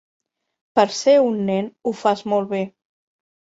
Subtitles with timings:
[0.79, 2.65] Per ser un nen, ho fas molt bé.